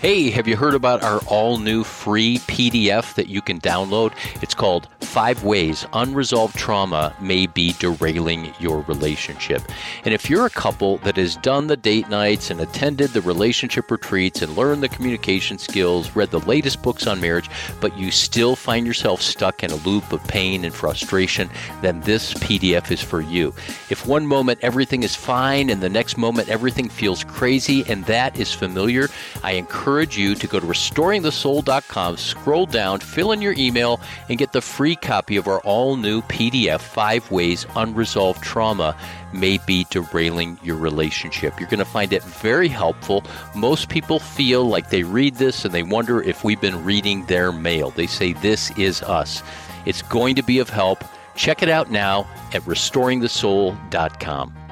[0.00, 4.12] Hey, have you heard about our all new free PDF that you can download?
[4.40, 9.60] It's called Five Ways Unresolved Trauma May Be Derailing Your Relationship.
[10.04, 13.90] And if you're a couple that has done the date nights and attended the relationship
[13.90, 18.54] retreats and learned the communication skills, read the latest books on marriage, but you still
[18.54, 21.50] find yourself stuck in a loop of pain and frustration,
[21.82, 23.52] then this PDF is for you.
[23.90, 28.38] If one moment everything is fine and the next moment everything feels crazy and that
[28.38, 29.08] is familiar,
[29.42, 34.36] I encourage encourage you to go to restoringthesoul.com, scroll down, fill in your email, and
[34.36, 38.94] get the free copy of our all new PDF Five Ways Unresolved Trauma
[39.32, 41.58] May Be Derailing Your Relationship.
[41.58, 43.24] You're going to find it very helpful.
[43.54, 47.50] Most people feel like they read this and they wonder if we've been reading their
[47.50, 47.90] mail.
[47.90, 49.42] They say, This is us.
[49.86, 51.02] It's going to be of help.
[51.34, 54.67] Check it out now at restoringthesoul.com.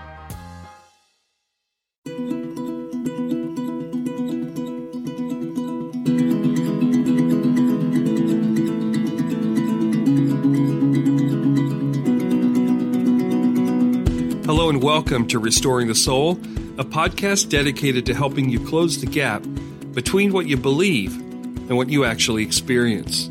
[14.76, 16.32] and welcome to Restoring the Soul,
[16.76, 19.42] a podcast dedicated to helping you close the gap
[19.94, 23.30] between what you believe and what you actually experience.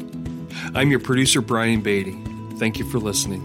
[0.73, 2.17] I'm your producer, Brian Beatty.
[2.57, 3.43] Thank you for listening.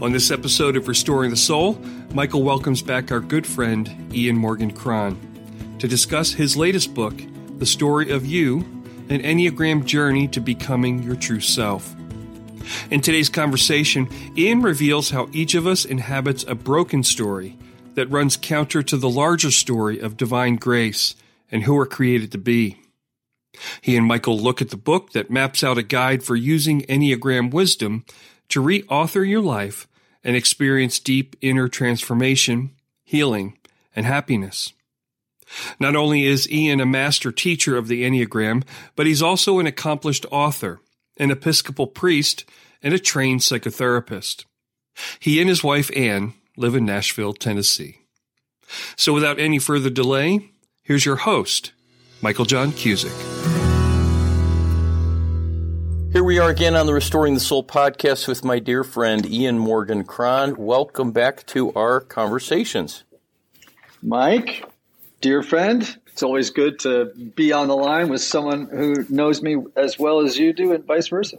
[0.00, 1.78] On this episode of Restoring the Soul,
[2.14, 5.18] Michael welcomes back our good friend, Ian Morgan Cron,
[5.80, 7.14] to discuss his latest book,
[7.58, 8.60] The Story of You
[9.10, 11.94] An Enneagram Journey to Becoming Your True Self.
[12.90, 17.56] In today's conversation, Ian reveals how each of us inhabits a broken story
[17.94, 21.14] that runs counter to the larger story of divine grace
[21.50, 22.80] and who we're created to be.
[23.80, 27.50] He and Michael look at the book that maps out a guide for using Enneagram
[27.50, 28.04] wisdom
[28.48, 29.88] to reauthor your life
[30.22, 32.70] and experience deep inner transformation,
[33.04, 33.58] healing,
[33.96, 34.72] and happiness.
[35.80, 38.62] Not only is Ian a master teacher of the Enneagram,
[38.94, 40.80] but he's also an accomplished author,
[41.20, 42.46] an Episcopal priest,
[42.82, 44.46] and a trained psychotherapist.
[45.18, 47.98] He and his wife Anne live in Nashville, Tennessee.
[48.96, 50.50] So without any further delay,
[50.82, 51.72] here's your host,
[52.22, 53.12] Michael John Cusick.
[56.12, 59.58] Here we are again on the Restoring the Soul podcast with my dear friend Ian
[59.58, 60.56] Morgan Cron.
[60.56, 63.04] Welcome back to our conversations.
[64.02, 64.64] Mike,
[65.20, 69.56] dear friend, it's always good to be on the line with someone who knows me
[69.74, 71.38] as well as you do, and vice versa.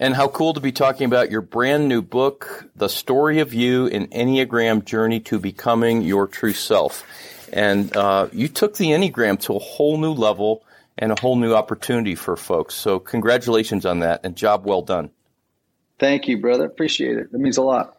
[0.00, 3.86] And how cool to be talking about your brand new book, The Story of You
[3.86, 7.06] An Enneagram Journey to Becoming Your True Self.
[7.52, 10.64] And uh, you took the Enneagram to a whole new level
[10.96, 12.74] and a whole new opportunity for folks.
[12.74, 15.10] So, congratulations on that and job well done.
[16.00, 16.64] Thank you, brother.
[16.64, 17.28] Appreciate it.
[17.32, 17.96] It means a lot.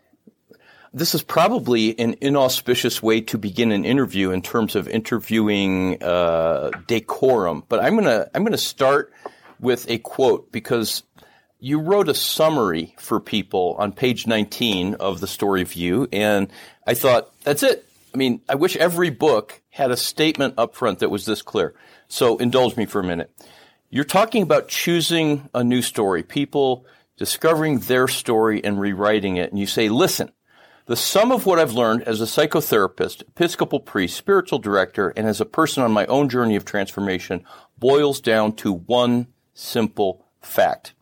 [0.92, 6.72] This is probably an inauspicious way to begin an interview in terms of interviewing uh,
[6.88, 9.14] decorum, but I'm gonna I'm gonna start
[9.60, 11.04] with a quote because
[11.60, 16.50] you wrote a summary for people on page 19 of the story of You, and
[16.88, 17.86] I thought, that's it.
[18.14, 21.76] I mean, I wish every book had a statement up front that was this clear.
[22.08, 23.30] So indulge me for a minute.
[23.92, 26.86] You're talking about choosing a new story, people
[27.18, 30.32] discovering their story and rewriting it, and you say, listen,
[30.90, 35.40] the sum of what I've learned as a psychotherapist, Episcopal priest, spiritual director, and as
[35.40, 37.46] a person on my own journey of transformation
[37.78, 40.96] boils down to one simple fact.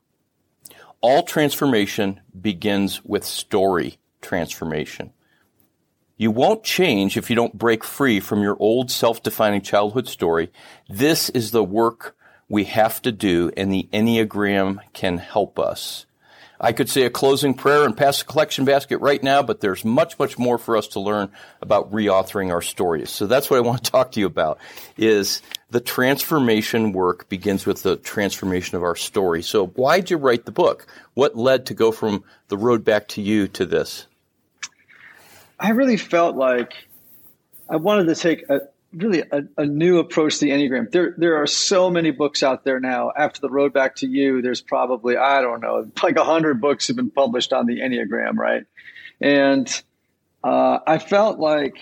[0.99, 5.13] All transformation begins with story transformation.
[6.17, 10.51] You won't change if you don't break free from your old self-defining childhood story.
[10.89, 12.13] This is the work
[12.49, 16.06] we have to do and the Enneagram can help us.
[16.59, 19.85] I could say a closing prayer and pass the collection basket right now, but there's
[19.85, 21.29] much, much more for us to learn
[21.61, 23.11] about reauthoring our stories.
[23.11, 24.57] So that's what I want to talk to you about
[24.97, 29.43] is the transformation work begins with the transformation of our story.
[29.43, 30.87] So why'd you write the book?
[31.13, 34.07] What led to go from the road back to you to this?
[35.59, 36.73] I really felt like
[37.69, 38.61] I wanted to take a,
[38.97, 40.91] really a, a, new approach to the Enneagram.
[40.91, 43.11] There, there are so many books out there now.
[43.15, 46.87] After the road back to you, there's probably, I don't know, like a hundred books
[46.87, 48.63] have been published on the Enneagram, right?
[49.21, 49.83] And
[50.43, 51.77] uh, I felt like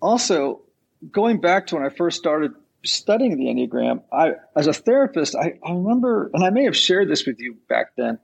[0.00, 0.62] also
[1.10, 2.52] going back to when I first started
[2.84, 7.08] studying the Enneagram, I, as a therapist, I, I remember, and I may have shared
[7.08, 8.18] this with you back then,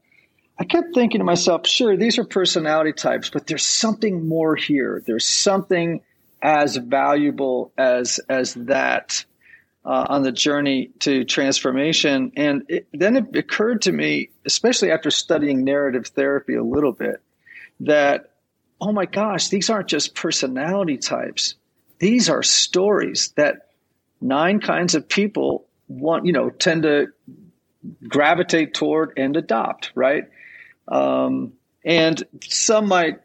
[0.58, 5.02] I kept thinking to myself, sure, these are personality types, but there's something more here.
[5.06, 6.00] There's something
[6.42, 9.24] as valuable as as that
[9.84, 12.32] uh, on the journey to transformation.
[12.36, 17.22] And it, then it occurred to me, especially after studying narrative therapy a little bit,
[17.80, 18.32] that
[18.80, 21.54] oh my gosh, these aren't just personality types;
[21.98, 23.70] these are stories that
[24.20, 27.06] nine kinds of people want, you know, tend to
[28.06, 30.24] gravitate toward and adopt, right?
[30.86, 33.20] Um, and some might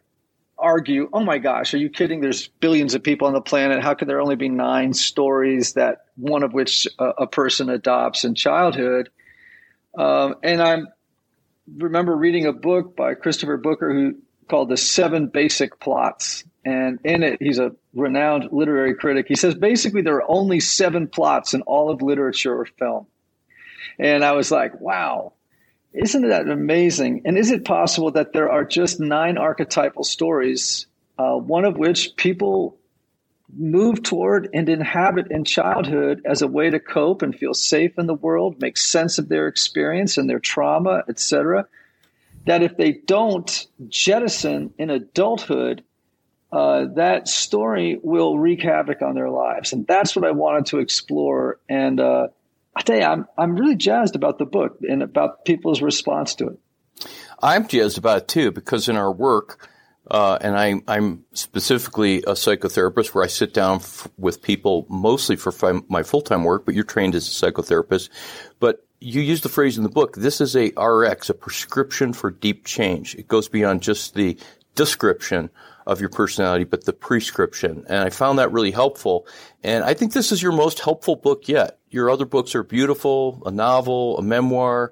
[0.64, 2.22] argue, oh my gosh, are you kidding?
[2.22, 3.84] There's billions of people on the planet.
[3.84, 8.24] How could there only be nine stories that one of which a, a person adopts
[8.24, 9.10] in childhood?
[9.98, 10.78] Um, and I
[11.78, 14.16] remember reading a book by Christopher Booker who
[14.48, 16.46] called The Seven Basic Plots.
[16.66, 19.26] And in it, he's a renowned literary critic.
[19.28, 23.08] He says basically there are only seven plots in all of literature or film.
[24.00, 25.34] And I was like, wow,
[25.94, 27.22] isn't that amazing?
[27.26, 30.88] And is it possible that there are just nine archetypal stories,
[31.18, 32.78] uh, one of which people
[33.56, 38.08] move toward and inhabit in childhood as a way to cope and feel safe in
[38.08, 41.68] the world, make sense of their experience and their trauma, etc.
[42.46, 45.84] That if they don't jettison in adulthood,
[46.52, 50.80] uh, that story will wreak havoc on their lives, and that's what I wanted to
[50.80, 51.60] explore.
[51.70, 52.28] And uh,
[52.76, 56.48] I tell you, I'm I'm really jazzed about the book and about people's response to
[56.48, 56.60] it.
[57.42, 59.70] I'm jazzed about it too because in our work,
[60.10, 65.36] uh, and I, I'm specifically a psychotherapist where I sit down f- with people mostly
[65.36, 68.10] for fi- my full time work, but you're trained as a psychotherapist.
[68.60, 70.16] But you use the phrase in the book.
[70.16, 73.16] This is a RX, a prescription for deep change.
[73.16, 74.38] It goes beyond just the
[74.76, 75.50] description
[75.86, 77.86] of your personality, but the prescription.
[77.88, 79.28] And I found that really helpful.
[79.64, 81.80] And I think this is your most helpful book yet.
[81.94, 84.92] Your other books are beautiful, a novel, a memoir,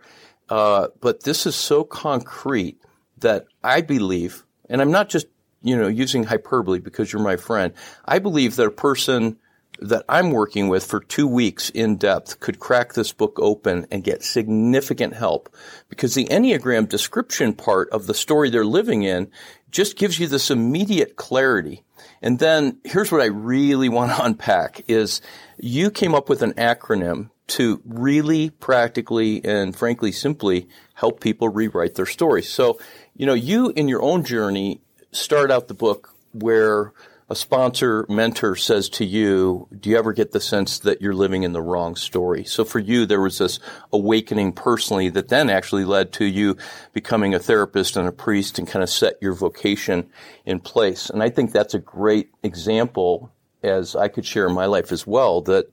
[0.50, 2.80] uh, but this is so concrete
[3.18, 5.26] that I believe, and I'm not just
[5.64, 7.74] you know using hyperbole because you're my friend.
[8.06, 9.38] I believe that a person
[9.80, 14.04] that I'm working with for two weeks in depth could crack this book open and
[14.04, 15.50] get significant help
[15.90, 19.32] because the Enneagram description part of the story they're living in
[19.72, 21.84] just gives you this immediate clarity.
[22.22, 25.22] And then here's what I really want to unpack is
[25.58, 31.96] you came up with an acronym to really practically and frankly simply help people rewrite
[31.96, 32.48] their stories.
[32.48, 32.80] So,
[33.16, 34.82] you know, you in your own journey
[35.12, 36.94] start out the book where
[37.32, 41.44] a sponsor mentor says to you, do you ever get the sense that you're living
[41.44, 42.44] in the wrong story?
[42.44, 43.58] So for you, there was this
[43.94, 46.58] awakening personally that then actually led to you
[46.92, 50.10] becoming a therapist and a priest and kind of set your vocation
[50.46, 51.10] in place.
[51.10, 53.32] And I think that's a great example,
[53.64, 55.72] as I could share in my life as well, that,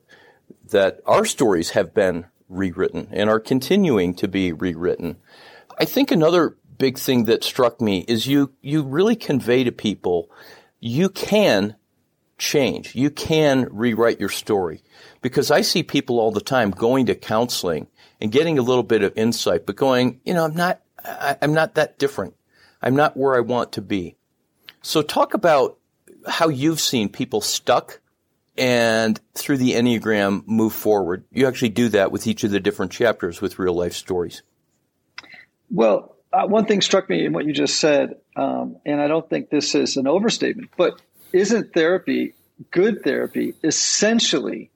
[0.70, 5.16] that our stories have been rewritten and are continuing to be rewritten.
[5.76, 10.30] I think another big thing that struck me is you, you really convey to people
[10.80, 11.76] you can
[12.38, 12.94] change.
[12.94, 14.82] You can rewrite your story.
[15.20, 17.88] Because I see people all the time going to counseling
[18.20, 21.52] and getting a little bit of insight, but going, you know, I'm not, I, am
[21.52, 22.34] not that different.
[22.80, 24.16] I'm not where I want to be.
[24.82, 25.78] So talk about
[26.26, 28.00] how you've seen people stuck
[28.56, 31.24] and through the Enneagram move forward.
[31.30, 34.42] You actually do that with each of the different chapters with real life stories.
[35.70, 39.28] Well, uh, one thing struck me in what you just said, um, and I don't
[39.28, 41.00] think this is an overstatement, but
[41.32, 42.34] isn't therapy,
[42.70, 44.70] good therapy, essentially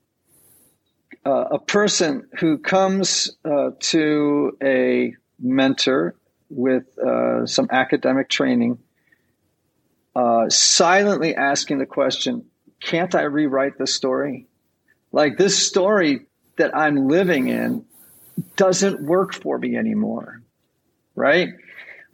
[1.24, 6.16] uh, a person who comes uh, to a mentor
[6.50, 8.78] with uh, some academic training,
[10.16, 12.44] uh, silently asking the question,
[12.80, 14.48] can't I rewrite the story?
[15.12, 16.26] Like this story
[16.56, 17.84] that I'm living in
[18.56, 20.41] doesn't work for me anymore
[21.14, 21.48] right?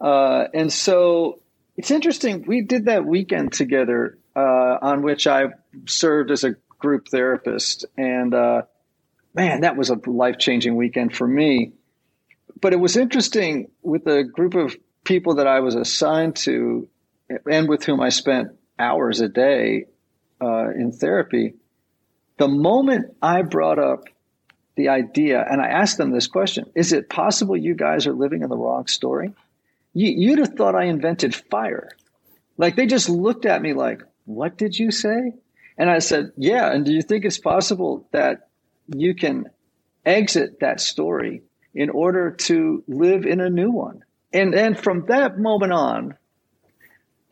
[0.00, 1.40] Uh, and so
[1.76, 2.44] it's interesting.
[2.46, 5.46] We did that weekend together uh, on which I
[5.86, 7.84] served as a group therapist.
[7.96, 8.62] And uh,
[9.34, 11.72] man, that was a life changing weekend for me.
[12.60, 16.88] But it was interesting with the group of people that I was assigned to
[17.50, 19.86] and with whom I spent hours a day
[20.40, 21.54] uh, in therapy.
[22.38, 24.04] The moment I brought up
[24.78, 28.42] the idea, and I asked them this question Is it possible you guys are living
[28.42, 29.34] in the wrong story?
[29.92, 31.90] You, you'd have thought I invented fire.
[32.56, 35.34] Like they just looked at me like, What did you say?
[35.76, 36.72] And I said, Yeah.
[36.72, 38.48] And do you think it's possible that
[38.86, 39.50] you can
[40.06, 41.42] exit that story
[41.74, 44.04] in order to live in a new one?
[44.32, 46.16] And then from that moment on,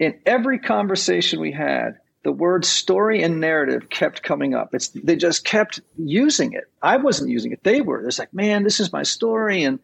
[0.01, 4.75] in every conversation we had, the word story and narrative kept coming up.
[4.75, 6.65] It's they just kept using it.
[6.83, 7.63] I wasn't using it.
[7.63, 8.05] They were.
[8.05, 9.79] It's like, man, this is my story, and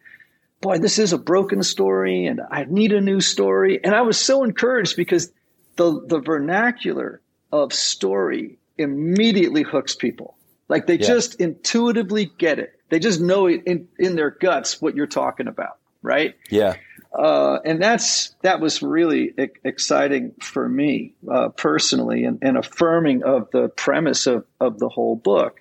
[0.59, 3.81] boy, this is a broken story, and I need a new story.
[3.81, 5.31] And I was so encouraged because
[5.77, 7.21] the the vernacular
[7.53, 10.35] of story immediately hooks people.
[10.67, 11.07] Like they yeah.
[11.07, 12.77] just intuitively get it.
[12.89, 16.35] They just know it in, in their guts what you're talking about, right?
[16.49, 16.75] Yeah.
[17.13, 23.23] Uh, and that's that was really e- exciting for me uh, personally, and, and, affirming
[23.23, 25.59] of the premise of, of the whole book.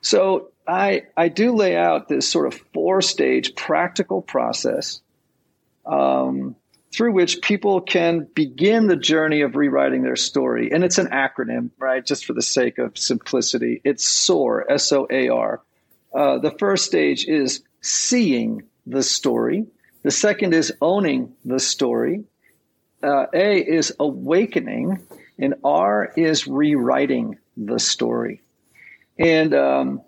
[0.00, 5.00] So I I do lay out this sort of four stage practical process
[5.84, 6.54] um,
[6.92, 11.70] through which people can begin the journey of rewriting their story, and it's an acronym,
[11.78, 12.06] right?
[12.06, 15.62] Just for the sake of simplicity, it's SOAR, S O A R.
[16.14, 19.66] Uh, the first stage is seeing the story.
[20.02, 22.24] The second is owning the story.
[23.02, 25.06] Uh, a is awakening,
[25.38, 28.42] and R is rewriting the story.
[29.18, 30.02] And um,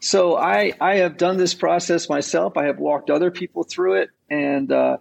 [0.00, 2.56] so I, I have done this process myself.
[2.56, 4.98] I have walked other people through it, and uh,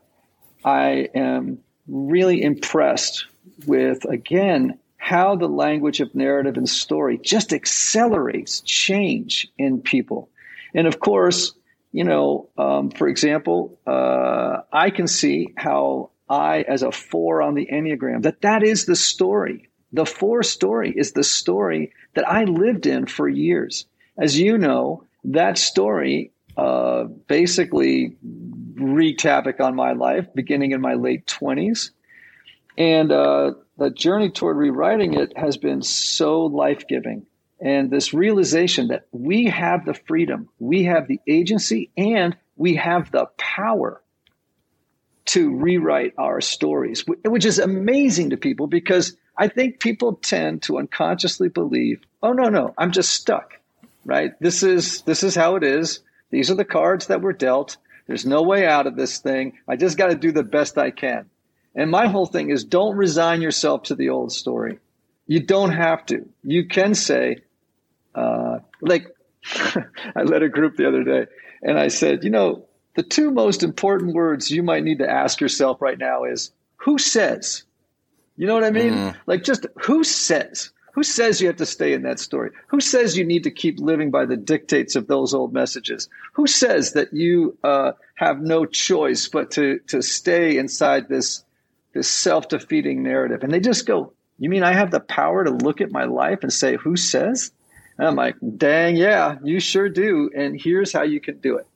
[0.64, 3.26] I am really impressed
[3.66, 10.30] with, again, how the language of narrative and story just accelerates change in people.
[10.74, 11.54] And of course,
[11.98, 17.56] you know, um, for example, uh, I can see how I, as a four on
[17.56, 19.72] the Enneagram, that that is the story.
[19.94, 23.88] The four story is the story that I lived in for years.
[24.16, 28.16] As you know, that story uh, basically
[28.76, 31.90] wreaked havoc on my life beginning in my late 20s.
[32.78, 37.26] And uh, the journey toward rewriting it has been so life giving.
[37.60, 43.12] And this realization that we have the freedom, we have the agency, and we have
[43.12, 44.02] the power
[45.26, 50.80] to rewrite our stories, which is amazing to people because I think people tend to
[50.80, 53.54] unconsciously believe, oh no, no, I'm just stuck.
[54.06, 54.32] Right?
[54.40, 56.00] This is this is how it is.
[56.32, 57.78] These are the cards that were dealt.
[58.08, 59.58] There's no way out of this thing.
[59.68, 61.30] I just got to do the best I can.
[61.76, 64.80] And my whole thing is don't resign yourself to the old story.
[65.28, 66.28] You don't have to.
[66.42, 67.40] You can say,
[68.18, 69.08] uh, like,
[70.16, 71.28] I led a group the other day
[71.62, 75.40] and I said, you know, the two most important words you might need to ask
[75.40, 77.64] yourself right now is who says?
[78.38, 78.94] You know what I mean?
[78.94, 79.16] Mm.
[79.26, 80.72] Like just who says?
[80.94, 82.50] Who says you have to stay in that story?
[82.70, 86.10] Who says you need to keep living by the dictates of those old messages?
[86.34, 91.44] Who says that you uh, have no choice but to to stay inside this
[91.94, 93.44] this self defeating narrative?
[93.44, 96.40] And they just go, "You mean I have the power to look at my life
[96.42, 97.52] and say who says?"
[97.98, 101.68] And I'm like, "Dang, yeah, you sure do." And here's how you can do it.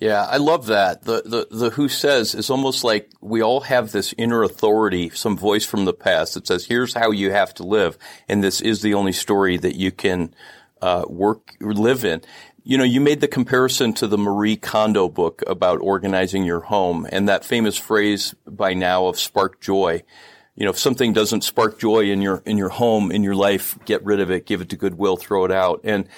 [0.00, 1.04] Yeah, I love that.
[1.04, 5.36] The, the, the who says is almost like we all have this inner authority, some
[5.36, 7.96] voice from the past that says, here's how you have to live.
[8.28, 10.34] And this is the only story that you can,
[10.82, 12.22] uh, work, live in.
[12.64, 17.06] You know, you made the comparison to the Marie Kondo book about organizing your home
[17.10, 20.02] and that famous phrase by now of spark joy.
[20.56, 23.76] You know, if something doesn't spark joy in your, in your home, in your life,
[23.84, 25.80] get rid of it, give it to Goodwill, throw it out.
[25.82, 26.08] And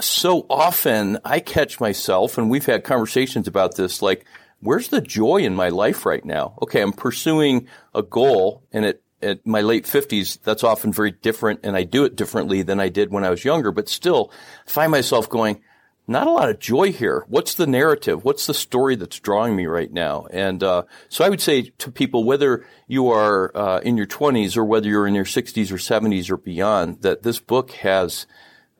[0.00, 4.24] so often I catch myself, and we've had conversations about this, like,
[4.60, 6.54] where's the joy in my life right now?
[6.62, 11.60] Okay, I'm pursuing a goal, and at, at my late 50s, that's often very different,
[11.62, 14.32] and I do it differently than I did when I was younger, but still
[14.66, 15.60] I find myself going,
[16.08, 17.24] not a lot of joy here.
[17.28, 18.24] What's the narrative?
[18.24, 20.26] What's the story that's drawing me right now?
[20.30, 24.56] And uh, so I would say to people, whether you are uh, in your 20s
[24.56, 28.26] or whether you're in your 60s or 70s or beyond, that this book has–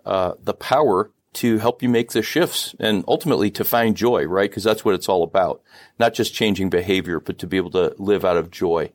[0.09, 4.51] uh, the power to help you make the shifts and ultimately to find joy, right?
[4.51, 5.61] Because that's what it's all about.
[5.99, 8.91] Not just changing behavior, but to be able to live out of joy.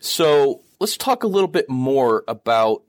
[0.00, 2.82] So let's talk a little bit more about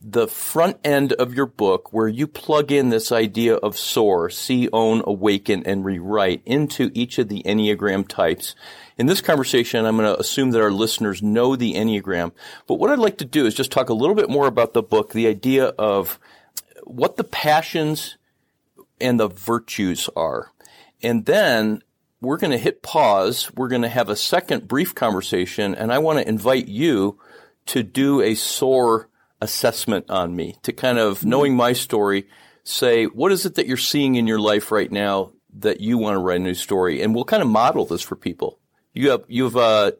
[0.00, 4.68] the front end of your book where you plug in this idea of SOAR, see,
[4.72, 8.54] own, awaken, and rewrite into each of the Enneagram types.
[8.98, 12.32] In this conversation, I'm going to assume that our listeners know the Enneagram,
[12.66, 14.82] but what I'd like to do is just talk a little bit more about the
[14.82, 16.18] book, the idea of
[16.84, 18.16] what the passions
[19.00, 20.52] and the virtues are.
[21.02, 21.82] And then
[22.20, 23.50] we're going to hit pause.
[23.54, 27.18] We're going to have a second brief conversation, and I want to invite you
[27.66, 29.08] to do a SOAR
[29.40, 32.26] assessment on me, to kind of knowing my story,
[32.64, 36.14] say, what is it that you're seeing in your life right now that you want
[36.14, 37.02] to write a new story?
[37.02, 38.58] And we'll kind of model this for people.
[38.92, 39.92] You have, you have, uh,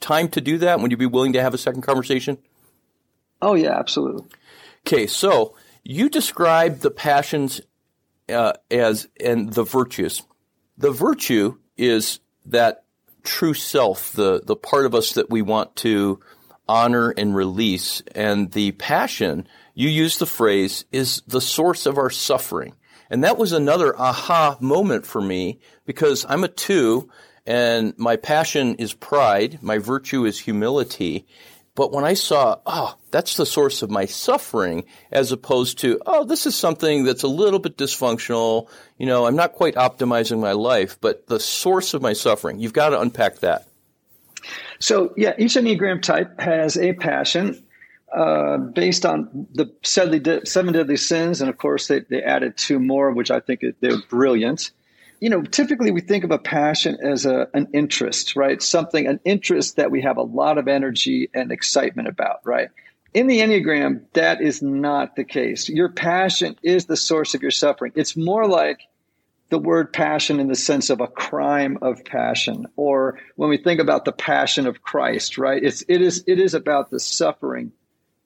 [0.00, 0.80] time to do that?
[0.80, 2.38] Would you be willing to have a second conversation?
[3.42, 4.24] Oh yeah, absolutely.
[4.86, 5.06] Okay.
[5.06, 7.60] So you describe the passions
[8.28, 10.22] uh, as and the virtues.
[10.78, 12.84] The virtue is that
[13.22, 16.20] true self, the the part of us that we want to
[16.70, 19.48] honor and release, and the passion.
[19.74, 22.74] You use the phrase is the source of our suffering,
[23.10, 27.10] and that was another aha moment for me because I'm a two,
[27.44, 31.26] and my passion is pride, my virtue is humility,
[31.74, 36.24] but when I saw, oh, that's the source of my suffering, as opposed to, oh,
[36.24, 40.52] this is something that's a little bit dysfunctional, you know, I'm not quite optimizing my
[40.52, 43.66] life, but the source of my suffering, you've got to unpack that.
[44.78, 47.62] So, yeah, each Enneagram type has a passion.
[48.12, 53.12] uh, based on the seven deadly sins, and of course they, they added two more,
[53.12, 54.72] which I think they're brilliant.
[55.20, 58.60] You know, typically we think of a passion as a, an interest, right?
[58.60, 62.70] Something, an interest that we have a lot of energy and excitement about, right?
[63.12, 65.68] In the Enneagram, that is not the case.
[65.68, 67.92] Your passion is the source of your suffering.
[67.96, 68.80] It's more like
[69.50, 73.80] the word passion in the sense of a crime of passion, or when we think
[73.80, 75.62] about the passion of Christ, right?
[75.62, 77.72] It's it is it is about the suffering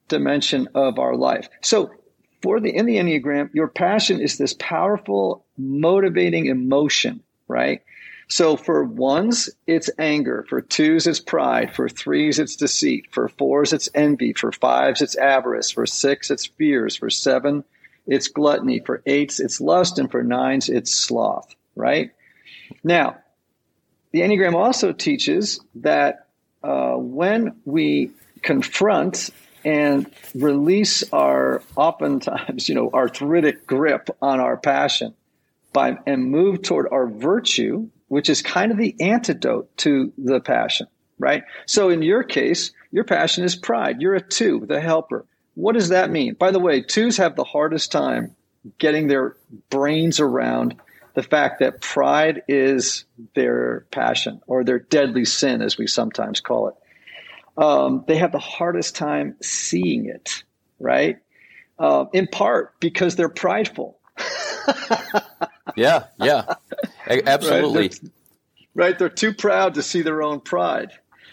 [0.09, 1.49] dimension of our life.
[1.63, 1.91] So
[2.43, 7.83] for the in the Enneagram, your passion is this powerful, motivating emotion, right?
[8.29, 10.47] So for ones, it's anger.
[10.49, 11.75] For twos, it's pride.
[11.75, 13.07] For threes, it's deceit.
[13.11, 14.33] For fours, it's envy.
[14.33, 15.71] For fives, it's avarice.
[15.71, 16.97] For six, it's fears.
[16.97, 17.65] For seven,
[18.07, 18.81] it's gluttony.
[18.85, 19.99] For eights, it's lust.
[19.99, 22.11] And for nines, it's sloth, right?
[22.83, 23.19] Now,
[24.13, 26.29] the Enneagram also teaches that
[26.63, 28.11] uh, when we
[28.43, 29.31] confront
[29.65, 35.15] and release our oftentimes, you know, arthritic grip on our passion
[35.73, 40.87] by and move toward our virtue, which is kind of the antidote to the passion,
[41.19, 41.45] right?
[41.67, 44.01] So in your case, your passion is pride.
[44.01, 45.27] You're a two, the helper.
[45.55, 46.35] What does that mean?
[46.35, 48.35] By the way, twos have the hardest time
[48.79, 49.37] getting their
[49.71, 50.77] brains around
[51.15, 56.69] the fact that pride is their passion or their deadly sin, as we sometimes call
[56.69, 56.75] it.
[57.57, 60.43] Um, they have the hardest time seeing it,
[60.81, 61.19] right?
[61.79, 63.99] Uh, in part because they're prideful.
[65.77, 66.55] yeah, yeah,
[67.07, 67.83] absolutely.
[67.83, 68.01] Right?
[68.03, 68.11] They're,
[68.75, 68.99] right?
[68.99, 70.91] They're too proud to see their own pride.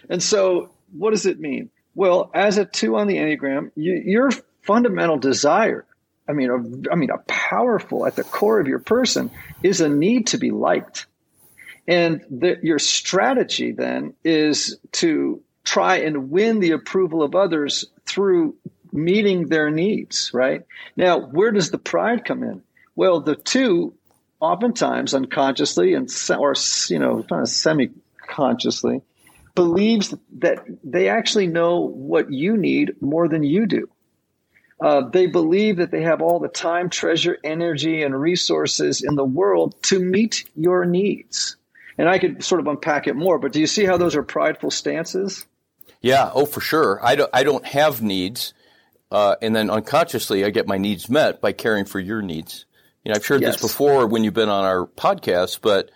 [0.10, 1.72] And so, what does it mean?
[1.96, 4.32] Well, as a two on the Enneagram, you, your
[4.62, 5.86] fundamental desire,
[6.28, 9.32] I mean, a, I mean, a powerful at the core of your person
[9.62, 11.08] is a need to be liked.
[11.88, 18.56] And the, your strategy then is to try and win the approval of others through
[18.94, 20.66] meeting their needs, right?
[20.96, 22.62] Now, where does the pride come in?
[22.96, 23.94] Well, the two
[24.40, 26.56] oftentimes unconsciously and or
[26.88, 29.02] you know kind of semi-consciously
[29.56, 33.90] believes that they actually know what you need more than you do.
[34.80, 39.24] Uh, they believe that they have all the time, treasure, energy, and resources in the
[39.24, 41.56] world to meet your needs.
[41.98, 44.24] And I could sort of unpack it more, but do you see how those are
[44.24, 45.46] prideful stances?
[46.02, 47.00] Yeah, oh, for sure.
[47.04, 48.56] I don't, I don't have needs.
[49.12, 52.66] Uh, and then unconsciously, I get my needs met by caring for your needs.
[53.04, 53.56] You know, I've shared yes.
[53.56, 55.92] this before when you've been on our podcast, but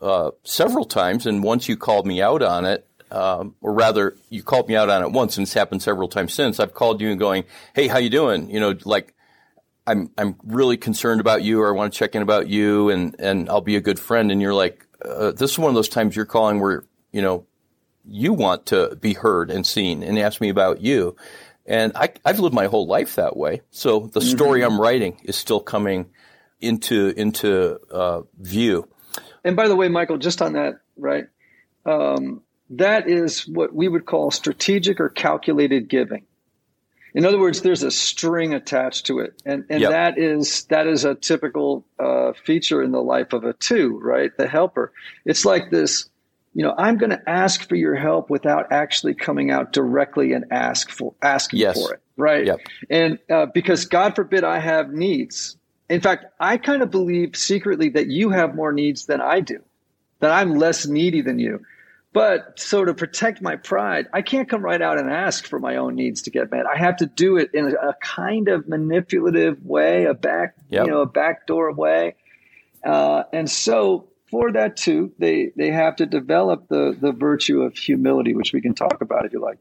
[0.00, 4.42] uh, several times, and once you called me out on it, um, or rather, you
[4.42, 6.60] called me out on it once, and it's happened several times since.
[6.60, 9.14] I've called you and going, "Hey, how you doing?" You know, like
[9.86, 13.16] I'm I'm really concerned about you, or I want to check in about you, and
[13.18, 14.30] and I'll be a good friend.
[14.30, 17.46] And you're like, uh, this is one of those times you're calling where you know
[18.04, 21.16] you want to be heard and seen, and ask me about you.
[21.64, 23.62] And I, have lived my whole life that way.
[23.70, 24.74] So the story mm-hmm.
[24.74, 26.10] I'm writing is still coming
[26.60, 28.88] into into uh, view.
[29.42, 31.24] And by the way, Michael, just on that, right?
[31.86, 36.24] Um, that is what we would call strategic or calculated giving.
[37.14, 39.90] In other words, there's a string attached to it, and and yep.
[39.90, 44.30] that is that is a typical uh, feature in the life of a two, right?
[44.36, 44.92] The helper.
[45.24, 46.10] It's like this.
[46.52, 50.46] You know, I'm going to ask for your help without actually coming out directly and
[50.50, 51.78] ask for asking yes.
[51.78, 52.46] for it, right?
[52.46, 52.60] Yep.
[52.88, 55.56] And uh, because God forbid I have needs,
[55.88, 59.62] in fact, I kind of believe secretly that you have more needs than I do,
[60.20, 61.62] that I'm less needy than you.
[62.16, 65.76] But so to protect my pride, I can't come right out and ask for my
[65.76, 66.64] own needs to get met.
[66.64, 70.86] I have to do it in a, kind of manipulative way, a back, yep.
[70.86, 72.14] you know, a backdoor way.
[72.82, 77.76] Uh, and so for that too, they they have to develop the the virtue of
[77.76, 79.58] humility, which we can talk about if you like.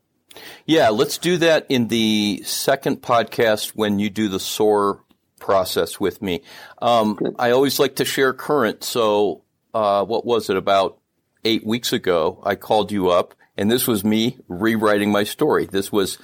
[0.66, 5.04] Yeah, let's do that in the second podcast when you do the SOAR
[5.42, 6.42] process with me.
[6.82, 8.82] Um, I always like to share current.
[8.82, 11.00] So, uh, what was it about
[11.46, 12.42] eight weeks ago?
[12.44, 15.66] I called you up, and this was me rewriting my story.
[15.66, 16.18] This was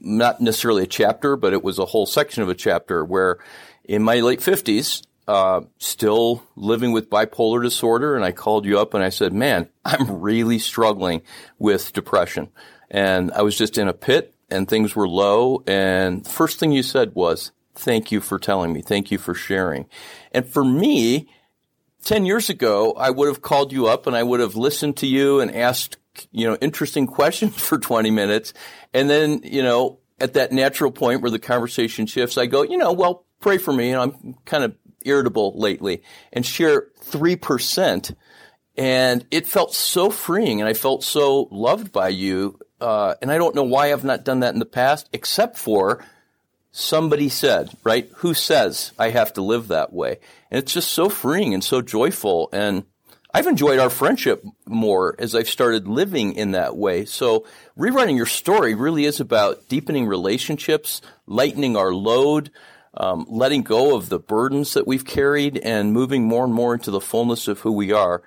[0.00, 3.38] not necessarily a chapter, but it was a whole section of a chapter where,
[3.84, 8.94] in my late fifties, uh, still living with bipolar disorder, and I called you up
[8.94, 11.22] and I said, "Man, I'm really struggling
[11.58, 12.48] with depression."
[12.90, 15.62] And I was just in a pit, and things were low.
[15.66, 18.80] And the first thing you said was, Thank you for telling me.
[18.80, 19.86] Thank you for sharing.
[20.32, 21.28] And for me,
[22.06, 25.06] 10 years ago, I would have called you up and I would have listened to
[25.06, 25.96] you and asked,
[26.30, 28.54] you know, interesting questions for 20 minutes.
[28.94, 32.78] And then, you know, at that natural point where the conversation shifts, I go, you
[32.78, 33.90] know, well, pray for me.
[33.90, 38.14] Know, I'm kind of irritable lately and share 3%.
[38.78, 43.38] And it felt so freeing and I felt so loved by you uh, and I
[43.38, 46.04] don't know why I've not done that in the past, except for
[46.76, 48.10] somebody said, right?
[48.16, 50.18] Who says I have to live that way?
[50.50, 52.50] And it's just so freeing and so joyful.
[52.52, 52.84] And
[53.32, 57.06] I've enjoyed our friendship more as I've started living in that way.
[57.06, 62.50] So rewriting your story really is about deepening relationships, lightening our load,
[62.94, 66.90] um, letting go of the burdens that we've carried and moving more and more into
[66.90, 68.22] the fullness of who we are.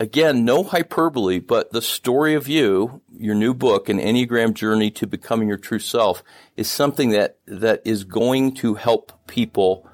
[0.00, 5.08] Again, no hyperbole, but the story of you, your new book, An Enneagram Journey to
[5.08, 6.22] Becoming Your True Self,
[6.56, 9.88] is something that, that is going to help people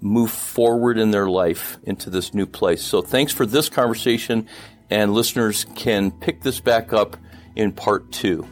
[0.00, 2.82] move forward in their life into this new place.
[2.82, 4.48] So thanks for this conversation,
[4.90, 7.16] and listeners can pick this back up
[7.54, 8.48] in part two.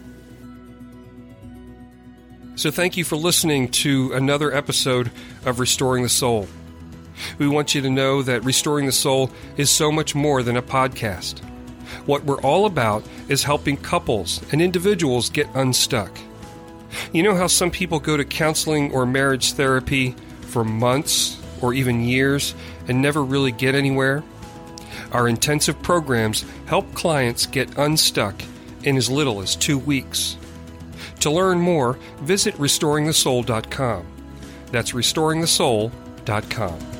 [2.54, 5.10] So thank you for listening to another episode
[5.44, 6.46] of Restoring the Soul.
[7.38, 10.62] We want you to know that Restoring the Soul is so much more than a
[10.62, 11.40] podcast.
[12.06, 16.10] What we're all about is helping couples and individuals get unstuck.
[17.12, 22.02] You know how some people go to counseling or marriage therapy for months or even
[22.02, 22.54] years
[22.88, 24.22] and never really get anywhere?
[25.12, 28.34] Our intensive programs help clients get unstuck
[28.84, 30.36] in as little as two weeks.
[31.20, 34.06] To learn more, visit restoringthesoul.com.
[34.72, 36.91] That's restoringthesoul.com.